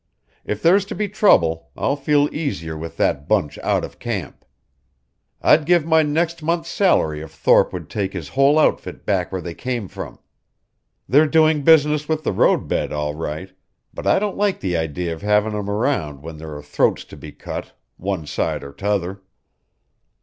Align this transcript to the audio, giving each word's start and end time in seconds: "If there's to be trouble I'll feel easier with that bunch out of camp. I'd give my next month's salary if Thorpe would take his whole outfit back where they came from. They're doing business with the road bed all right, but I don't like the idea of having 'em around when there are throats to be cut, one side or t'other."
"If 0.43 0.63
there's 0.63 0.83
to 0.85 0.95
be 0.95 1.07
trouble 1.07 1.69
I'll 1.77 1.95
feel 1.95 2.27
easier 2.33 2.75
with 2.75 2.97
that 2.97 3.27
bunch 3.27 3.59
out 3.59 3.85
of 3.85 3.99
camp. 3.99 4.43
I'd 5.43 5.63
give 5.67 5.85
my 5.85 6.01
next 6.01 6.41
month's 6.41 6.69
salary 6.71 7.21
if 7.21 7.29
Thorpe 7.29 7.71
would 7.71 7.87
take 7.87 8.13
his 8.13 8.29
whole 8.29 8.57
outfit 8.57 9.05
back 9.05 9.31
where 9.31 9.41
they 9.41 9.53
came 9.53 9.87
from. 9.87 10.17
They're 11.07 11.27
doing 11.27 11.61
business 11.61 12.09
with 12.09 12.23
the 12.23 12.33
road 12.33 12.67
bed 12.67 12.91
all 12.91 13.13
right, 13.13 13.51
but 13.93 14.07
I 14.07 14.17
don't 14.17 14.37
like 14.37 14.59
the 14.59 14.75
idea 14.75 15.13
of 15.13 15.21
having 15.21 15.53
'em 15.55 15.69
around 15.69 16.23
when 16.23 16.37
there 16.37 16.55
are 16.55 16.63
throats 16.63 17.05
to 17.05 17.15
be 17.15 17.31
cut, 17.31 17.73
one 17.97 18.25
side 18.25 18.63
or 18.63 18.71
t'other." 18.73 19.21